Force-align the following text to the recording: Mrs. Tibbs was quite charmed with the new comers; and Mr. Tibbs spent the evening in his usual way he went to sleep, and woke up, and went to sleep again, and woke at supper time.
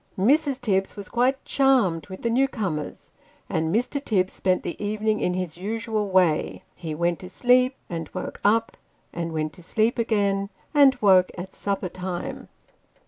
Mrs. 0.17 0.59
Tibbs 0.59 0.95
was 0.95 1.09
quite 1.09 1.45
charmed 1.45 2.07
with 2.07 2.23
the 2.23 2.31
new 2.31 2.47
comers; 2.47 3.11
and 3.47 3.71
Mr. 3.71 4.03
Tibbs 4.03 4.33
spent 4.33 4.63
the 4.63 4.83
evening 4.83 5.19
in 5.19 5.35
his 5.35 5.57
usual 5.57 6.09
way 6.09 6.63
he 6.75 6.95
went 6.95 7.19
to 7.19 7.29
sleep, 7.29 7.75
and 7.87 8.09
woke 8.11 8.41
up, 8.43 8.77
and 9.13 9.31
went 9.31 9.53
to 9.53 9.61
sleep 9.61 9.99
again, 9.99 10.49
and 10.73 10.97
woke 11.01 11.29
at 11.37 11.53
supper 11.53 11.87
time. 11.87 12.49